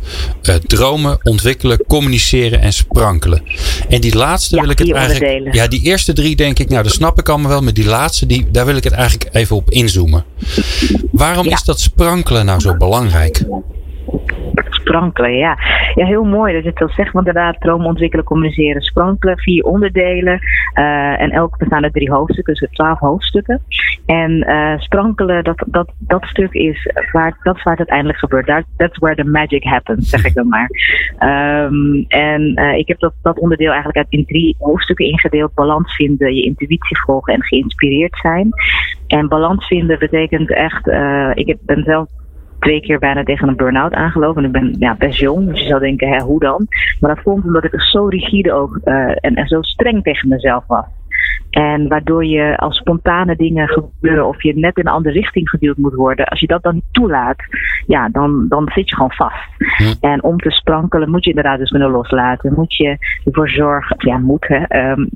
Uh, 0.43 0.55
dromen, 0.55 1.17
ontwikkelen, 1.23 1.83
communiceren 1.87 2.61
en 2.61 2.73
sprankelen. 2.73 3.43
En 3.89 4.01
die 4.01 4.15
laatste 4.15 4.55
ja, 4.55 4.61
wil 4.61 4.71
ik 4.71 4.79
het 4.79 4.91
eigenlijk. 4.91 5.53
Ja, 5.53 5.67
die 5.67 5.81
eerste 5.81 6.13
drie 6.13 6.35
denk 6.35 6.59
ik, 6.59 6.69
nou, 6.69 6.83
dat 6.83 6.91
snap 6.91 7.19
ik 7.19 7.29
allemaal 7.29 7.49
wel. 7.49 7.61
Maar 7.61 7.73
die 7.73 7.85
laatste, 7.85 8.25
die, 8.25 8.51
daar 8.51 8.65
wil 8.65 8.75
ik 8.75 8.83
het 8.83 8.93
eigenlijk 8.93 9.29
even 9.35 9.55
op 9.55 9.69
inzoomen. 9.69 10.25
Waarom 11.11 11.45
ja. 11.45 11.53
is 11.53 11.63
dat 11.63 11.79
sprankelen 11.79 12.45
nou 12.45 12.59
zo 12.59 12.77
belangrijk? 12.77 13.43
Sprankelen, 14.53 15.37
ja. 15.37 15.57
Ja, 15.95 16.05
heel 16.05 16.23
mooi 16.23 16.53
dat 16.53 16.63
je 16.63 16.71
het 16.73 16.93
zegt. 16.93 17.11
Want 17.11 17.27
inderdaad, 17.27 17.61
dromen 17.61 17.85
ontwikkelen, 17.85 18.25
communiceren, 18.25 18.81
sprankelen. 18.81 19.37
Vier 19.37 19.63
onderdelen. 19.63 20.39
Uh, 20.79 21.21
en 21.21 21.31
elk 21.31 21.57
bestaan 21.57 21.83
uit 21.83 21.93
drie 21.93 22.11
hoofdstukken, 22.11 22.53
dus 22.53 22.69
twaalf 22.71 22.99
hoofdstukken. 22.99 23.61
En 24.05 24.31
uh, 24.31 24.77
sprankelen, 24.77 25.43
dat, 25.43 25.63
dat, 25.67 25.91
dat 25.97 26.23
stuk 26.23 26.53
is 26.53 26.91
waar, 27.11 27.37
dat 27.43 27.63
waar 27.63 27.77
het 27.77 27.89
uiteindelijk 27.89 28.19
gebeurt. 28.19 28.45
That, 28.45 28.63
that's 28.77 28.97
where 28.97 29.15
the 29.15 29.29
magic 29.29 29.63
happens, 29.63 30.09
zeg 30.09 30.25
ik 30.25 30.33
dan 30.33 30.47
maar. 30.47 30.69
Um, 31.19 32.05
en 32.07 32.59
uh, 32.59 32.77
ik 32.77 32.87
heb 32.87 32.99
dat, 32.99 33.13
dat 33.21 33.39
onderdeel 33.39 33.69
eigenlijk 33.69 33.97
uit 33.97 34.07
in 34.09 34.25
drie 34.25 34.55
hoofdstukken 34.59 35.05
ingedeeld. 35.05 35.53
Balans 35.53 35.95
vinden, 35.95 36.35
je 36.35 36.43
intuïtie 36.43 37.01
volgen 37.05 37.33
en 37.33 37.43
geïnspireerd 37.43 38.17
zijn. 38.21 38.49
En 39.07 39.27
balans 39.27 39.67
vinden 39.67 39.99
betekent 39.99 40.53
echt, 40.53 40.87
ik 41.33 41.57
ben 41.61 41.83
zelf 41.83 42.09
twee 42.61 42.81
keer 42.81 42.99
bijna 42.99 43.23
tegen 43.23 43.47
een 43.47 43.55
burn-out 43.55 43.93
aangelopen. 43.93 44.43
En 44.43 44.47
ik 44.47 44.61
ben 44.61 44.75
ja, 44.79 44.95
best 44.95 45.19
jong, 45.19 45.49
dus 45.49 45.61
je 45.61 45.67
zou 45.67 45.79
denken, 45.79 46.07
hè, 46.07 46.19
hoe 46.19 46.39
dan? 46.39 46.67
Maar 46.99 47.15
dat 47.15 47.23
komt 47.23 47.43
omdat 47.43 47.63
ik 47.63 47.81
zo 47.81 48.05
rigide 48.05 48.53
ook 48.53 48.79
uh, 48.85 49.09
en, 49.09 49.35
en 49.35 49.47
zo 49.47 49.61
streng 49.61 50.03
tegen 50.03 50.29
mezelf 50.29 50.63
was. 50.67 50.85
En 51.61 51.87
waardoor 51.87 52.25
je 52.25 52.57
als 52.57 52.77
spontane 52.77 53.35
dingen 53.35 53.67
gebeuren 53.67 54.27
of 54.27 54.43
je 54.43 54.53
net 54.55 54.77
in 54.77 54.87
een 54.87 54.93
andere 54.93 55.15
richting 55.15 55.49
geduwd 55.49 55.77
moet 55.77 55.93
worden. 55.93 56.25
Als 56.25 56.39
je 56.39 56.47
dat 56.47 56.63
dan 56.63 56.73
niet 56.73 56.83
toelaat, 56.91 57.37
ja, 57.87 58.09
dan, 58.09 58.45
dan 58.47 58.71
zit 58.73 58.89
je 58.89 58.95
gewoon 58.95 59.11
vast. 59.11 59.49
En 59.99 60.23
om 60.23 60.37
te 60.37 60.51
sprankelen 60.51 61.09
moet 61.09 61.23
je 61.23 61.29
inderdaad 61.29 61.59
dus 61.59 61.69
kunnen 61.69 61.91
loslaten. 61.91 62.53
Moet 62.53 62.75
je 62.75 62.97
ervoor 63.25 63.49
zorgen, 63.49 63.95
ja, 63.99 64.17
moet 64.17 64.47
hè, 64.47 64.63
um, 64.91 65.09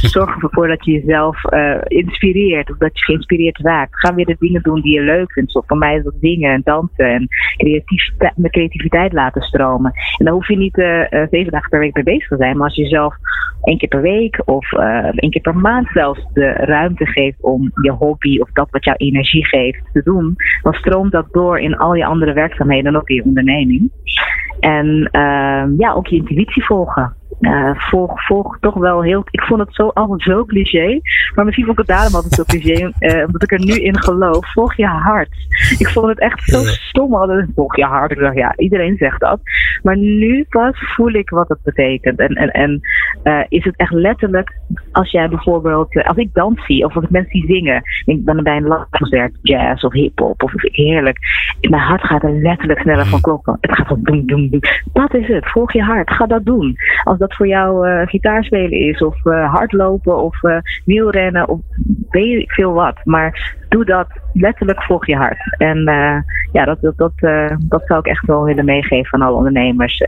zorg 0.00 0.42
ervoor 0.42 0.68
dat 0.68 0.84
je 0.84 0.92
jezelf 0.92 1.52
uh, 1.52 1.76
inspireert 1.84 2.70
of 2.70 2.76
dat 2.76 2.98
je 2.98 3.04
geïnspireerd 3.04 3.58
raakt. 3.58 3.98
Ga 3.98 4.14
weer 4.14 4.26
de 4.26 4.36
dingen 4.38 4.62
doen 4.62 4.80
die 4.80 4.94
je 4.94 5.02
leuk 5.02 5.32
vindt. 5.32 5.50
Zoals 5.50 5.66
voor 5.66 5.78
mij 5.78 5.96
is 5.96 6.04
dat 6.04 6.14
zingen 6.20 6.52
en 6.52 6.60
dansen 6.64 7.06
en 7.06 7.28
creativiteit, 7.56 8.36
mijn 8.36 8.52
creativiteit 8.52 9.12
laten 9.12 9.42
stromen. 9.42 9.92
En 10.18 10.24
dan 10.24 10.34
hoef 10.34 10.48
je 10.48 10.56
niet 10.56 10.78
uh, 10.78 11.04
zeven 11.30 11.52
dagen 11.52 11.70
per 11.70 11.78
week 11.78 11.94
mee 11.94 12.04
bezig 12.04 12.28
te 12.28 12.36
zijn, 12.36 12.56
maar 12.56 12.66
als 12.66 12.76
je 12.76 12.86
zelf 12.86 13.14
één 13.62 13.78
keer 13.78 13.88
per 13.88 14.00
week 14.00 14.42
of 14.44 14.72
één 15.14 15.30
keer 15.30 15.42
per 15.42 15.56
maand 15.56 15.91
zelfs 15.92 16.26
de 16.32 16.52
ruimte 16.52 17.06
geeft 17.06 17.42
om 17.42 17.70
je 17.82 17.90
hobby 17.90 18.38
of 18.38 18.50
dat 18.52 18.70
wat 18.70 18.84
jouw 18.84 18.94
energie 18.96 19.46
geeft 19.46 19.82
te 19.92 20.02
doen, 20.02 20.36
dan 20.62 20.72
stroomt 20.72 21.12
dat 21.12 21.26
door 21.30 21.58
in 21.58 21.76
al 21.76 21.94
je 21.94 22.04
andere 22.04 22.32
werkzaamheden 22.32 22.86
en 22.86 22.96
ook 22.96 23.08
in 23.08 23.14
je 23.14 23.24
onderneming. 23.24 23.90
En 24.60 24.86
uh, 25.12 25.78
ja, 25.78 25.92
ook 25.94 26.06
je 26.06 26.16
intuïtie 26.16 26.64
volgen. 26.64 27.16
Uh, 27.42 27.70
volg, 27.74 28.24
volg 28.24 28.58
toch 28.60 28.74
wel 28.74 29.02
heel. 29.02 29.24
Ik 29.30 29.42
vond 29.42 29.60
het 29.60 29.74
zo 29.74 29.88
allemaal 29.88 30.20
zo 30.20 30.44
cliché. 30.44 31.00
Maar 31.34 31.44
misschien 31.44 31.66
vond 31.66 31.78
ik 31.78 31.86
het 31.86 31.96
daarom 31.96 32.14
altijd 32.14 32.32
zo 32.32 32.42
cliché. 32.42 32.92
Uh, 33.00 33.24
omdat 33.26 33.42
ik 33.42 33.52
er 33.52 33.64
nu 33.64 33.74
in 33.74 34.02
geloof. 34.02 34.52
Volg 34.52 34.74
je 34.74 34.86
hart. 34.86 35.28
Ik 35.78 35.88
vond 35.88 36.06
het 36.06 36.18
echt 36.18 36.42
zo 36.42 36.58
stom. 36.62 37.14
Altijd, 37.14 37.48
volg 37.54 37.76
je 37.76 37.84
hart. 37.84 38.10
Ik 38.10 38.18
dacht, 38.18 38.36
ja, 38.36 38.56
iedereen 38.56 38.96
zegt 38.96 39.20
dat. 39.20 39.40
Maar 39.82 39.96
nu 39.96 40.46
pas 40.48 40.94
voel 40.94 41.12
ik 41.12 41.30
wat 41.30 41.48
het 41.48 41.58
betekent. 41.62 42.18
En, 42.18 42.34
en, 42.34 42.50
en 42.50 42.80
uh, 43.24 43.40
is 43.48 43.64
het 43.64 43.76
echt 43.76 43.92
letterlijk. 43.92 44.52
Als 44.92 45.10
jij 45.10 45.28
bijvoorbeeld. 45.28 46.02
Als 46.04 46.16
ik 46.16 46.34
dans 46.34 46.66
zie. 46.66 46.84
Of 46.84 46.94
als 46.94 47.04
ik 47.04 47.10
mensen 47.10 47.30
zie 47.30 47.46
zingen. 47.46 47.82
Ik 48.04 48.24
ben 48.24 48.42
bij 48.42 48.56
een 48.56 48.86
concert. 48.90 49.38
Jazz 49.42 49.84
of 49.84 49.92
hip-hop. 49.92 50.42
Of 50.42 50.52
heerlijk. 50.56 51.18
Mijn 51.60 51.82
hart 51.82 52.02
gaat 52.02 52.22
er 52.22 52.32
letterlijk 52.32 52.80
sneller 52.80 53.06
van 53.06 53.20
kloppen. 53.20 53.58
Het 53.60 53.76
gaat 53.76 53.86
van 53.86 54.00
doen, 54.02 54.26
doen, 54.26 54.48
doen. 54.50 54.62
Dat 54.92 55.14
is 55.14 55.28
het. 55.28 55.50
Volg 55.50 55.72
je 55.72 55.82
hart. 55.82 56.10
Ga 56.10 56.26
dat 56.26 56.44
doen. 56.44 56.76
Als 57.04 57.18
dat 57.18 57.31
voor 57.34 57.46
jou 57.46 57.88
uh, 57.88 58.06
gitaarspelen 58.06 58.78
is, 58.78 58.98
of 58.98 59.24
uh, 59.24 59.54
hardlopen, 59.54 60.22
of 60.22 60.42
uh, 60.42 60.56
wielrennen, 60.84 61.48
of 61.48 61.60
weet 62.10 62.42
ik 62.42 62.52
veel 62.52 62.72
wat. 62.72 63.00
Maar 63.04 63.56
doe 63.68 63.84
dat 63.84 64.06
letterlijk 64.32 64.82
volg 64.82 65.06
je 65.06 65.16
hart. 65.16 65.56
En 65.58 65.78
ja, 66.52 66.64
dat, 66.64 66.78
dat, 66.80 66.96
dat, 66.96 67.12
dat 67.58 67.82
zou 67.86 67.98
ik 67.98 68.06
echt 68.06 68.26
wel 68.26 68.42
willen 68.42 68.64
meegeven 68.64 69.20
aan 69.20 69.26
alle 69.26 69.36
ondernemers 69.36 70.02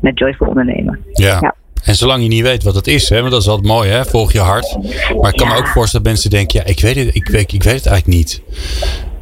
met 0.00 0.18
Joyful 0.18 0.46
ondernemen. 0.46 0.98
Ja. 1.12 1.38
ja. 1.40 1.54
En 1.84 1.94
zolang 1.94 2.22
je 2.22 2.28
niet 2.28 2.42
weet 2.42 2.62
wat 2.62 2.74
het 2.74 2.86
is, 2.86 3.08
hè, 3.08 3.18
want 3.20 3.30
dat 3.30 3.40
is 3.40 3.48
altijd 3.48 3.66
mooi, 3.66 3.90
hè? 3.90 4.04
volg 4.04 4.32
je 4.32 4.38
hart. 4.38 4.76
Maar 5.20 5.30
ik 5.32 5.36
kan 5.36 5.48
me 5.48 5.56
ook 5.56 5.66
voorstellen 5.66 6.04
dat 6.04 6.12
mensen 6.12 6.30
denken, 6.30 6.60
ja, 6.60 6.66
ik 6.66 6.80
weet 6.80 6.96
het, 6.96 7.14
ik 7.14 7.28
weet, 7.28 7.52
ik 7.52 7.62
weet 7.62 7.74
het 7.74 7.86
eigenlijk 7.86 8.18
niet. 8.18 8.42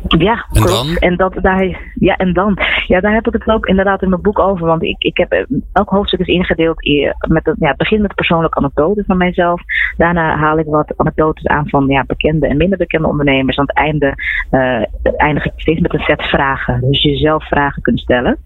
Ja, 0.09 0.47
en 0.53 0.63
dan? 0.63 0.97
En, 0.97 1.17
dat, 1.17 1.35
daar, 1.43 1.93
ja, 1.95 2.17
en 2.17 2.33
dan? 2.33 2.59
Ja, 2.87 3.01
daar 3.01 3.13
heb 3.13 3.27
ik 3.27 3.33
het 3.33 3.49
ook 3.49 3.67
inderdaad 3.67 4.03
in 4.03 4.09
mijn 4.09 4.23
boek 4.23 4.39
over. 4.39 4.67
Want 4.67 4.83
ik, 4.83 5.03
ik 5.03 5.17
heb 5.17 5.47
elk 5.73 5.89
hoofdstuk 5.89 6.21
is 6.21 6.27
ingedeeld 6.27 6.83
met 7.29 7.47
een, 7.47 7.57
ja, 7.59 7.69
het 7.69 7.77
begint 7.77 8.03
met 8.03 8.15
persoonlijke 8.15 8.59
anekdotes 8.59 9.07
van 9.07 9.17
mijzelf. 9.17 9.63
Daarna 9.97 10.37
haal 10.37 10.59
ik 10.59 10.67
wat 10.67 10.93
anekdotes 10.97 11.47
aan 11.47 11.69
van 11.69 11.87
ja, 11.87 12.05
bekende 12.07 12.47
en 12.47 12.57
minder 12.57 12.79
bekende 12.79 13.09
ondernemers. 13.09 13.59
Aan 13.59 13.67
het 13.67 13.77
einde 13.77 14.15
uh, 14.51 14.83
eindig 15.17 15.45
ik 15.45 15.53
steeds 15.57 15.81
met 15.81 15.95
een 15.95 16.01
set 16.01 16.23
vragen. 16.23 16.81
Dus 16.81 17.03
je 17.03 17.17
zelf 17.17 17.49
vragen 17.49 17.83
kunt 17.83 18.01
stellen. 18.01 18.39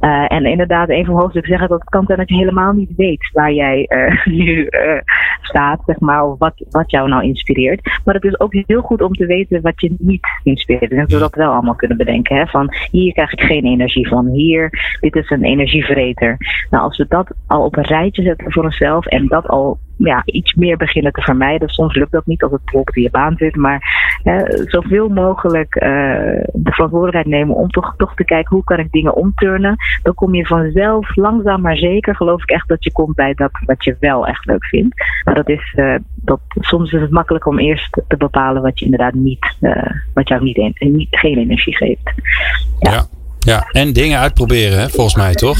Uh, 0.00 0.32
en 0.32 0.44
inderdaad, 0.44 0.88
een 0.88 1.04
van 1.04 1.14
hoofdstukken 1.14 1.50
zeggen 1.50 1.68
dat 1.68 1.80
het 1.80 1.88
kan 1.88 2.06
zijn 2.06 2.18
dat 2.18 2.28
je 2.28 2.34
helemaal 2.34 2.72
niet 2.72 2.96
weet 2.96 3.30
waar 3.32 3.52
jij 3.52 3.86
uh, 3.88 4.26
nu 4.38 4.68
staat, 5.40 5.82
zeg 5.86 6.00
maar, 6.00 6.24
of 6.24 6.38
wat, 6.38 6.64
wat 6.70 6.90
jou 6.90 7.08
nou 7.08 7.22
inspireert. 7.22 8.00
Maar 8.04 8.14
het 8.14 8.24
is 8.24 8.40
ook 8.40 8.54
heel 8.66 8.80
goed 8.80 9.02
om 9.02 9.12
te 9.12 9.26
weten 9.26 9.62
wat 9.62 9.80
je 9.80 9.94
niet 9.98 10.26
inspireert. 10.42 10.97
Zodat 11.06 11.30
we 11.30 11.36
dat 11.36 11.44
wel 11.44 11.52
allemaal 11.52 11.74
kunnen 11.74 11.96
bedenken. 11.96 12.36
Hè? 12.36 12.46
Van 12.46 12.74
hier 12.90 13.12
krijg 13.12 13.32
ik 13.32 13.40
geen 13.40 13.64
energie 13.64 14.08
van. 14.08 14.26
Hier, 14.26 14.96
dit 15.00 15.16
is 15.16 15.30
een 15.30 15.44
energievreter. 15.44 16.36
Nou, 16.70 16.84
als 16.84 16.96
we 16.96 17.06
dat 17.08 17.32
al 17.46 17.64
op 17.64 17.76
een 17.76 17.86
rijtje 17.86 18.22
zetten 18.22 18.52
voor 18.52 18.64
onszelf 18.64 19.06
en 19.06 19.26
dat 19.26 19.48
al 19.48 19.78
ja, 19.98 20.22
iets 20.24 20.54
meer 20.54 20.76
beginnen 20.76 21.12
te 21.12 21.22
vermijden. 21.22 21.68
Soms 21.68 21.94
lukt 21.94 22.12
dat 22.12 22.26
niet 22.26 22.42
als 22.42 22.52
het 22.52 22.64
bijvoorbeeld 22.64 22.96
in 22.96 23.02
je 23.02 23.10
baan 23.10 23.36
zit. 23.36 23.56
Maar 23.56 23.82
zoveel 24.64 25.08
mogelijk 25.08 25.74
uh, 25.74 25.90
de 26.52 26.72
verantwoordelijkheid 26.72 27.26
nemen 27.26 27.54
om 27.54 27.68
toch, 27.68 27.94
toch 27.96 28.14
te 28.14 28.24
kijken 28.24 28.54
hoe 28.54 28.64
kan 28.64 28.78
ik 28.78 28.92
dingen 28.92 29.14
omturnen. 29.14 29.76
Dan 30.02 30.14
kom 30.14 30.34
je 30.34 30.46
vanzelf 30.46 31.16
langzaam 31.16 31.60
maar 31.60 31.76
zeker, 31.76 32.16
geloof 32.16 32.42
ik 32.42 32.50
echt, 32.50 32.68
dat 32.68 32.84
je 32.84 32.92
komt 32.92 33.14
bij 33.14 33.34
dat 33.34 33.50
wat 33.66 33.84
je 33.84 33.96
wel 34.00 34.26
echt 34.26 34.44
leuk 34.44 34.64
vindt. 34.64 35.04
Maar 35.24 35.34
dat 35.34 35.48
is, 35.48 35.74
uh, 35.76 35.94
dat, 36.14 36.40
soms 36.54 36.92
is 36.92 37.00
het 37.00 37.10
makkelijk 37.10 37.46
om 37.46 37.58
eerst 37.58 38.02
te 38.08 38.16
bepalen 38.16 38.62
wat 38.62 38.78
je 38.78 38.84
inderdaad 38.84 39.14
niet, 39.14 39.56
uh, 39.60 39.82
wat 40.14 40.28
jou 40.28 40.42
niet, 40.42 40.76
niet, 40.78 41.08
geen 41.10 41.38
energie 41.38 41.76
geeft. 41.76 42.12
ja. 42.78 43.17
Ja, 43.38 43.68
en 43.72 43.92
dingen 43.92 44.18
uitproberen, 44.18 44.78
hè, 44.78 44.88
volgens 44.88 45.16
mij, 45.16 45.34
toch? 45.34 45.58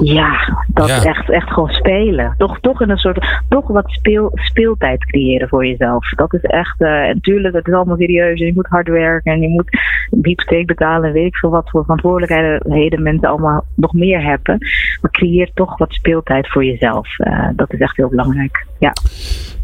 Ja, 0.00 0.62
dat 0.66 0.88
ja. 0.88 1.04
echt, 1.04 1.30
echt 1.30 1.50
gewoon 1.52 1.68
spelen. 1.68 2.34
Toch, 2.38 2.60
toch 2.60 2.80
in 2.80 2.90
een 2.90 2.96
soort, 2.96 3.42
toch 3.48 3.66
wat 3.66 3.90
speel, 3.90 4.30
speeltijd 4.34 5.04
creëren 5.04 5.48
voor 5.48 5.66
jezelf. 5.66 6.08
Dat 6.08 6.34
is 6.34 6.40
echt, 6.40 6.80
uh, 6.80 6.88
en 6.88 7.20
tuurlijk, 7.20 7.54
het 7.54 7.66
is 7.66 7.74
allemaal 7.74 7.96
serieus. 7.96 8.40
En 8.40 8.46
je 8.46 8.54
moet 8.54 8.66
hard 8.66 8.88
werken 8.88 9.32
en 9.32 9.40
je 9.40 9.48
moet 9.48 9.78
hypotheek 10.22 10.66
betalen 10.66 11.08
en 11.08 11.14
weet 11.14 11.26
ik 11.26 11.36
veel 11.36 11.50
wat 11.50 11.70
voor 11.70 11.82
verantwoordelijkheden 11.82 13.02
mensen 13.02 13.28
allemaal 13.28 13.64
nog 13.74 13.92
meer 13.92 14.22
hebben. 14.22 14.58
Maar 15.00 15.10
creëer 15.10 15.50
toch 15.54 15.78
wat 15.78 15.92
speeltijd 15.92 16.48
voor 16.48 16.64
jezelf. 16.64 17.18
Uh, 17.18 17.48
dat 17.56 17.72
is 17.72 17.80
echt 17.80 17.96
heel 17.96 18.08
belangrijk. 18.08 18.66
Ja. 18.78 18.92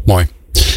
Mooi. 0.05 0.25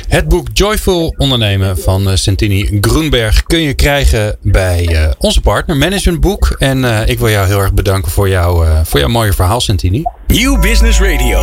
Het 0.09 0.29
boek 0.29 0.49
Joyful 0.53 1.15
Ondernemen 1.17 1.79
van 1.79 2.09
uh, 2.09 2.15
Santini 2.15 2.79
Groenberg 2.81 3.43
kun 3.43 3.61
je 3.61 3.75
krijgen 3.75 4.37
bij 4.43 4.89
uh, 4.91 5.11
onze 5.19 5.41
partner 5.41 5.77
Management 5.77 6.21
Boek. 6.21 6.57
En 6.59 6.79
uh, 6.79 7.09
ik 7.09 7.19
wil 7.19 7.29
jou 7.31 7.47
heel 7.47 7.61
erg 7.61 7.75
bedanken 7.75 8.11
voor, 8.11 8.29
jou, 8.29 8.67
voor 8.85 9.01
jouw 9.01 9.09
mooie 9.09 9.33
verhaal, 9.33 9.61
Santini. 9.61 10.03
New 10.27 10.61
Business 10.61 11.01
Radio. 11.01 11.43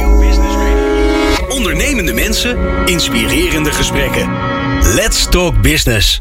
Ondernemende 1.50 2.14
mensen, 2.14 2.58
inspirerende 2.86 3.72
gesprekken. 3.72 4.30
Let's 4.96 5.28
talk 5.30 5.62
business. 5.62 6.20